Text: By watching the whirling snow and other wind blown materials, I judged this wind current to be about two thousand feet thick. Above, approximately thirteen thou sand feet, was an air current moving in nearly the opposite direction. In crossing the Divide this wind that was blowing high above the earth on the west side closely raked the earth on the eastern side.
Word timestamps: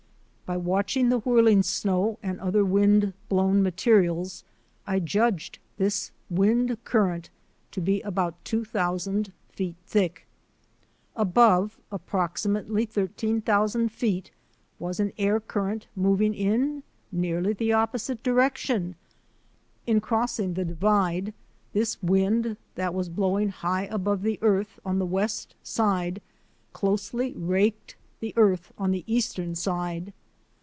By 0.51 0.57
watching 0.57 1.07
the 1.07 1.19
whirling 1.19 1.63
snow 1.63 2.19
and 2.21 2.37
other 2.41 2.65
wind 2.65 3.13
blown 3.29 3.63
materials, 3.63 4.43
I 4.85 4.99
judged 4.99 5.59
this 5.77 6.11
wind 6.29 6.77
current 6.83 7.29
to 7.71 7.79
be 7.79 8.01
about 8.01 8.43
two 8.43 8.65
thousand 8.65 9.31
feet 9.47 9.77
thick. 9.85 10.27
Above, 11.15 11.79
approximately 11.89 12.85
thirteen 12.85 13.41
thou 13.45 13.65
sand 13.65 13.93
feet, 13.93 14.31
was 14.77 14.99
an 14.99 15.13
air 15.17 15.39
current 15.39 15.87
moving 15.95 16.33
in 16.33 16.83
nearly 17.13 17.53
the 17.53 17.71
opposite 17.71 18.21
direction. 18.21 18.95
In 19.87 20.01
crossing 20.01 20.55
the 20.55 20.65
Divide 20.65 21.33
this 21.71 22.03
wind 22.03 22.57
that 22.75 22.93
was 22.93 23.07
blowing 23.07 23.47
high 23.47 23.83
above 23.85 24.21
the 24.21 24.37
earth 24.41 24.81
on 24.83 24.99
the 24.99 25.05
west 25.05 25.55
side 25.63 26.21
closely 26.73 27.31
raked 27.37 27.95
the 28.19 28.33
earth 28.35 28.73
on 28.77 28.91
the 28.91 29.05
eastern 29.07 29.55
side. 29.55 30.11